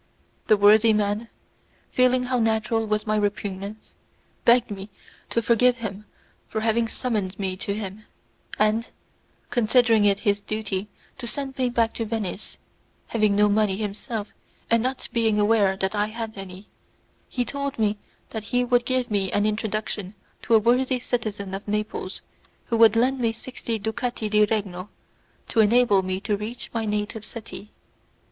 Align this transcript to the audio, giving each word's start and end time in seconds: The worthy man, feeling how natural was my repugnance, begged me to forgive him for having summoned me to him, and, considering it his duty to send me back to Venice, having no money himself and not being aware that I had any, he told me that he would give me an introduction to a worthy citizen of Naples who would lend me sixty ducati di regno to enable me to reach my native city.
The 0.47 0.57
worthy 0.57 0.93
man, 0.93 1.29
feeling 1.91 2.23
how 2.23 2.39
natural 2.39 2.87
was 2.87 3.05
my 3.05 3.15
repugnance, 3.15 3.93
begged 4.45 4.71
me 4.71 4.89
to 5.29 5.43
forgive 5.43 5.77
him 5.77 6.05
for 6.47 6.61
having 6.61 6.87
summoned 6.87 7.37
me 7.37 7.55
to 7.57 7.75
him, 7.75 8.05
and, 8.57 8.87
considering 9.51 10.05
it 10.05 10.21
his 10.21 10.41
duty 10.41 10.87
to 11.19 11.27
send 11.27 11.55
me 11.59 11.69
back 11.69 11.93
to 11.93 12.05
Venice, 12.05 12.57
having 13.09 13.35
no 13.35 13.47
money 13.47 13.77
himself 13.77 14.29
and 14.71 14.81
not 14.81 15.07
being 15.13 15.37
aware 15.39 15.77
that 15.77 15.93
I 15.93 16.07
had 16.07 16.33
any, 16.35 16.67
he 17.29 17.45
told 17.45 17.77
me 17.77 17.99
that 18.31 18.45
he 18.45 18.63
would 18.65 18.85
give 18.87 19.11
me 19.11 19.31
an 19.31 19.45
introduction 19.45 20.15
to 20.41 20.55
a 20.55 20.59
worthy 20.59 20.97
citizen 20.99 21.53
of 21.53 21.67
Naples 21.67 22.23
who 22.65 22.77
would 22.77 22.95
lend 22.95 23.19
me 23.19 23.31
sixty 23.33 23.77
ducati 23.79 24.31
di 24.31 24.45
regno 24.45 24.89
to 25.49 25.59
enable 25.59 26.01
me 26.01 26.19
to 26.21 26.35
reach 26.35 26.71
my 26.73 26.85
native 26.87 27.23
city. 27.23 27.69